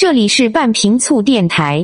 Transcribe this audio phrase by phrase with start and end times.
[0.00, 1.82] 这里是半瓶醋电台。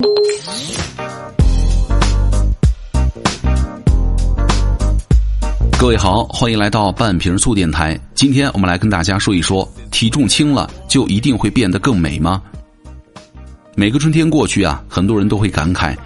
[5.76, 7.98] 各位好，欢迎来到半瓶醋电台。
[8.14, 12.40] 今天我们来跟大家说一说，体重轻了就一定会变得更美吗？
[13.74, 15.96] 每个春天过去啊，很多人都会感慨，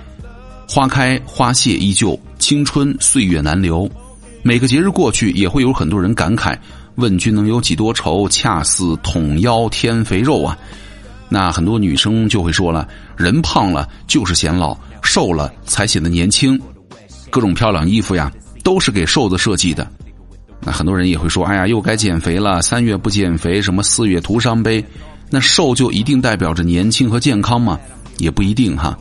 [0.66, 3.86] 花开花谢依旧，青春岁月难留。
[4.40, 6.56] 每个节日过去，也会有很多人感慨，
[6.94, 10.56] 问君能有几多愁，恰似捅腰添肥肉啊。
[11.28, 16.60] 那很多女生就会说了，人胖了就是显老，瘦了才显得年轻。
[17.30, 18.32] 各种漂亮衣服呀。
[18.64, 19.88] 都是给瘦子设计的，
[20.60, 24.84] 那很多人也会说：“哎呀，又该减肥了，三月不减肥，什么四月徒伤悲。”
[25.30, 27.80] 那瘦就一定代表着年轻和健康吗？
[28.18, 28.98] 也不一定哈。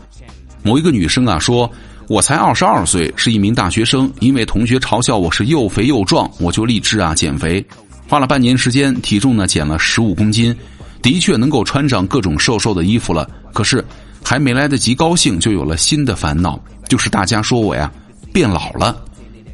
[0.63, 1.69] 某一个女生啊说
[2.07, 7.65] ：“我才二十二岁，是一名大学生，因为同学嘲笑我是又肥又壮，我就立志啊减肥，
[8.07, 10.55] 花了半年时间，体重呢减了十五公斤，
[11.01, 13.29] 的确能够穿上各种瘦瘦的衣服了。
[13.53, 13.83] 可是
[14.23, 17.91] 还没来得及高兴，就有了新的烦恼，就是大家说我呀
[18.33, 19.03] 变老了。”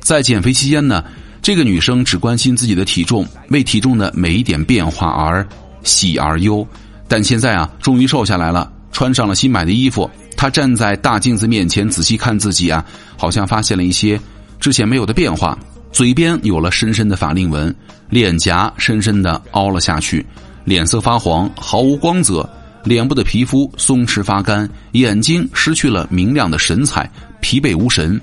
[0.01, 1.03] 在减肥期间呢，
[1.41, 5.47] 这个女生只关心自己的体重，为体重的每一点变化而
[5.83, 6.67] 喜而忧。
[7.07, 12.83] 但现在啊，终于瘦下来了，穿上了新买的衣服，她站在大镜子面前仔细看自己啊，
[13.15, 14.19] 好像发现了一些
[14.59, 15.57] 之前没有的变化。
[15.91, 17.73] 嘴边有了深深的法令纹，
[18.09, 20.25] 脸颊深深的凹了下去，
[20.65, 22.49] 脸色发黄，毫无光泽，
[22.83, 27.09] 脸部的皮肤松弛发干，眼睛失去了明亮的神采，
[27.41, 28.19] 疲惫无神。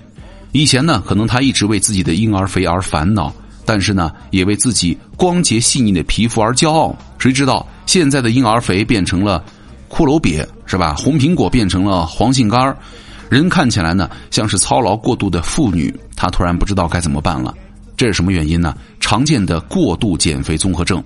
[0.52, 3.33] 以前呢，可能他一直为自己的婴儿肥而烦恼，
[3.64, 6.96] 但是呢，也为自己光洁细腻的皮肤而骄傲。
[7.18, 9.44] 谁知道现在的婴儿肥变成了
[9.88, 10.94] 骷髅瘪，是吧？
[10.94, 12.77] 红苹果变成了黄杏干
[13.28, 15.94] 人看起来呢像是操劳过度的妇女。
[16.16, 17.55] 他突然不知道该怎么办了，
[17.96, 18.74] 这是什么原因呢？
[18.98, 21.02] 常见的过度减肥综合症。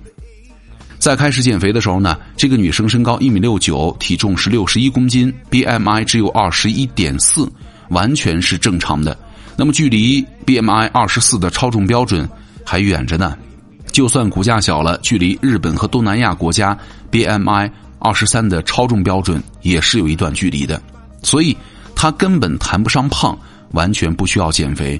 [1.05, 7.47] 在开始减肥的时候呢，这个女生身高一米六九，体重是六十一公斤，BMI 只有二十一点四，
[7.89, 9.15] 完全是正常的。
[9.55, 12.27] 那么，距离 BMI 二十四的超重标准
[12.65, 13.37] 还远着呢。
[13.91, 16.75] 就算骨架小了，距离日本和东南亚国家
[17.11, 17.69] BMI
[17.99, 20.81] 二十三的超重标准也是有一段距离的。
[21.21, 21.55] 所以，
[21.95, 23.37] 她根本谈不上胖，
[23.73, 24.99] 完全不需要减肥。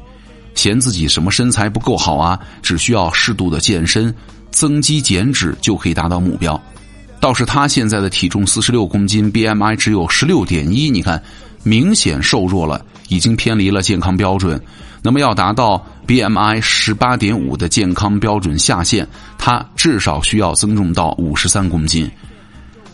[0.54, 2.40] 嫌自己什么身材不够好啊？
[2.62, 4.14] 只需要适度的健身、
[4.56, 6.60] 增肌减脂就可以达到目标。
[7.20, 11.22] 倒是他现在的体重四十六公斤，BMI 只有十六点一，你看。
[11.68, 14.62] 明显瘦弱了，已经偏离了健康标准。
[15.02, 19.08] 那么要达到 BMI 十八点五的健康标准下限，
[19.40, 22.08] 她至少需要增重到五十三公斤。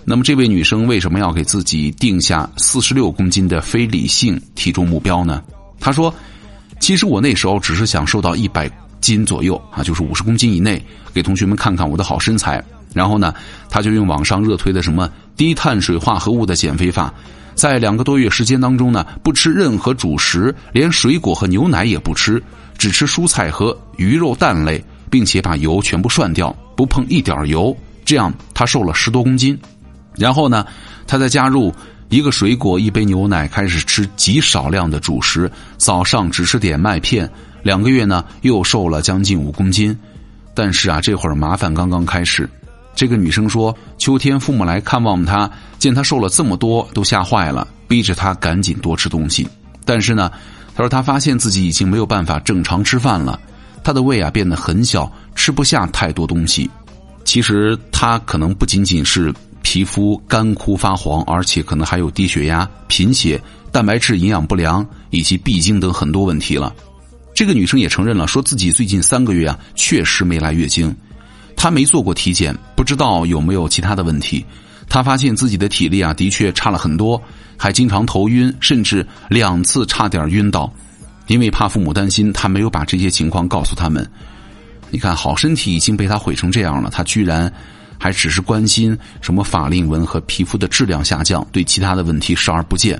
[0.06, 5.44] 那么这位女生为什么要给自己定下四十六公斤的非理性体重目标呢？
[5.78, 6.14] 她说
[6.80, 10.81] ：“其实我那时候只是想瘦到一百斤左右啊，就是五十公斤以内，
[11.13, 12.63] 给同学们看看我的好身材。
[12.94, 13.34] 然后呢，
[13.69, 17.13] 他就用网上热推的什么低碳水化合物的减肥法。”
[17.53, 22.41] 在两个多月时间当中呢，不吃任何主食，连水果和牛奶也不吃，
[22.78, 27.75] 只吃蔬菜和鱼肉蛋类，并且把油全部涮掉，不碰一点油。
[28.06, 29.57] 这样他瘦了十多公斤。
[30.16, 30.66] 然后呢，
[31.06, 31.73] 他再加入
[32.12, 37.28] 一个水果、一杯牛奶，开始吃极少量的主食，早上只吃点麦片。
[37.64, 39.98] 两个月呢，又瘦了将近五公斤。
[40.54, 42.48] 但是啊，这会儿麻烦刚刚开始。
[42.94, 45.50] 这个女生说：“秋天父母来看望她，
[45.80, 49.48] 见她瘦了这么多，都吓坏了，逼着她赶紧多吃东西。
[49.86, 50.30] 但是呢，
[50.76, 53.40] 她说她发现自己已经没有办法正常吃饭了，
[53.86, 56.70] 她的胃啊变得很小，吃不下太多东西。
[57.24, 63.42] 其实她可能不仅仅是皮肤干枯发黄，而且可能还有低血压、贫血、
[63.72, 66.74] 蛋白质营养不良以及闭经等很多问题了。
[67.34, 70.96] 这个女生也承认了，说自己最近三个月啊确实没来月经。”
[71.56, 74.44] 她没做过体检，不知道有没有其他的问题。
[74.90, 77.22] 她发现自己的体力啊，的确差了很多，
[77.56, 80.72] 还经常头晕，甚至两次差点晕倒。
[81.28, 84.10] 因为怕父母担心，她没有把这些情况告诉他们。
[84.90, 87.52] 你看，好身体已经被她毁成这样了，她居然
[88.01, 93.00] 还只是关心什么法令纹和皮肤的质量下降，对其他的问题视而不见。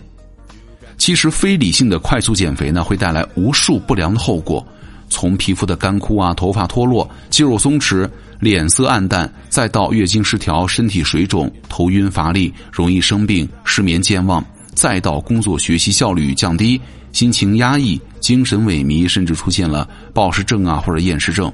[0.96, 4.64] 其实，非理性的快速减肥呢，会带来无数不良的后果。
[5.10, 8.08] 从皮肤的干枯啊、头发脱落、肌肉松弛、
[8.40, 14.46] 脸色暗淡，再到月经失调、身体水肿、头晕乏力、容易生病、失眠健忘，
[14.76, 16.80] 再到工作学习效率降低、
[17.12, 21.52] 心情压抑、精神萎靡，甚至出现了暴食症啊或者厌食症。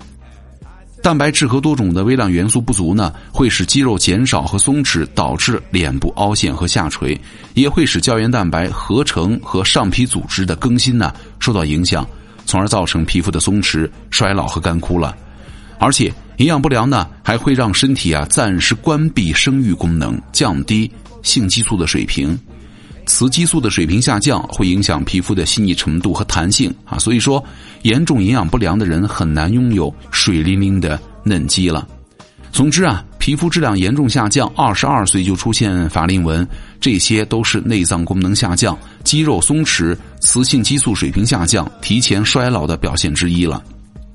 [1.07, 7.17] 蛋白质和多种的微量元素不足呢，会使肌肉减少和松弛，导致脸部凹陷和下垂，
[7.53, 12.05] 也会使胶原蛋白合成和上皮组织的更新呢受到影响。
[12.45, 15.15] 从而造成皮肤的松弛、衰老和干枯了，
[15.79, 20.91] 而且营养不良呢，还会让身体啊暂时关闭生育功能，降低
[21.23, 22.37] 性激素的水平。
[23.07, 27.43] 雌激素的水平下降会影响皮肤的细腻程度和弹性啊，所以说
[27.83, 31.87] 严重营养不良的人很难拥有水灵灵的嫩肌了。
[32.51, 36.47] 总之啊，皮肤质量严重下降，二十二岁就出现法令纹，
[36.81, 43.63] 这些都是内脏功能下降、肌肉松弛、雌性激素水平下降、提前衰老的表现之一了。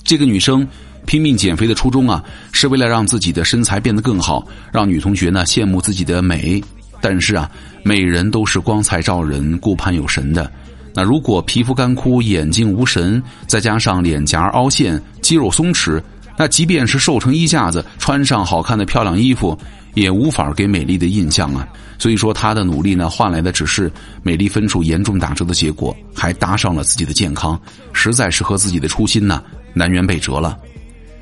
[0.03, 0.67] 这个女生
[1.07, 2.23] 拼命减肥的初衷啊，
[2.53, 6.63] 是为了让自己的身材变得更好，让女同学呢羡慕自己的美。
[7.03, 7.51] 但是啊，
[7.83, 10.51] 美人都是光彩照人、顾盼有神的。
[10.95, 16.01] 那如果皮肤干枯、眼睛无神，再加上脸颊凹陷、肌肉松弛，
[16.39, 19.59] 那即便是瘦成衣架子，穿上好看的漂亮衣服，
[19.95, 21.67] 也无法给美丽的印象啊。
[21.99, 23.91] 所以说，她的努力呢，换来的只是
[24.23, 27.59] 美丽分数严重打折的结果，还搭上了自己的健康，
[27.93, 30.59] 实在是和自己的初心呢南辕北辙了。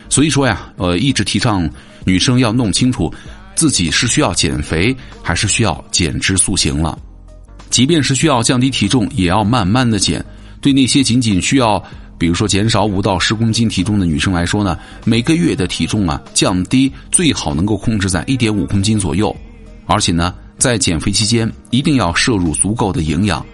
[0.09, 1.69] 所以说呀，呃，一直提倡
[2.05, 3.13] 女生要弄清楚。
[3.55, 6.99] 自己是需要减肥还是需要减脂塑形了？
[7.69, 10.25] 即便是需要降低体重，也要慢慢的减。
[10.61, 11.83] 对那些仅仅需要，
[12.19, 19.35] 比如说减少五到十公斤体重的女生来说呢，每个月的体重啊降低最好能够控制在一点五公斤左右。
[19.87, 23.45] 而且呢，在减肥期间一定要摄入足够的营养。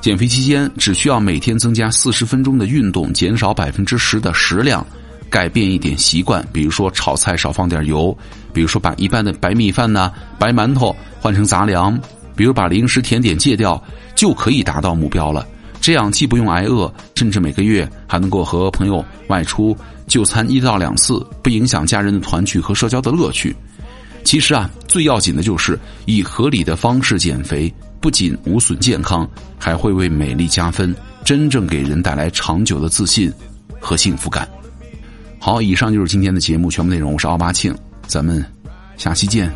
[0.00, 4.86] 减肥期间只需要每天增加四十分钟的运动，减少百分之十的食量。
[5.28, 8.16] 改变一点习惯，比如说炒菜少放点油，
[8.52, 11.98] 比如说把一般的白米饭呐、白馒头换成杂粮，
[12.34, 13.82] 比如把零食甜点戒掉，
[14.14, 15.46] 就可以达到目标了。
[15.80, 19.76] 这样既不用挨饿，甚至每个月还能够和朋友外出
[20.06, 23.54] 就餐一到两次，不影响家人的团聚和社交的乐趣。
[24.24, 29.28] 其实啊，最要紧的就是以合理的方式减肥，不仅无损健康，
[29.58, 30.92] 还会为美丽加分，
[31.24, 33.32] 真正给人带来长久的自信
[33.78, 34.48] 和幸福感。
[35.46, 37.12] 好，以上就是今天的节目全部内容。
[37.12, 37.72] 我是奥巴庆，
[38.08, 38.44] 咱们
[38.96, 39.48] 下期见。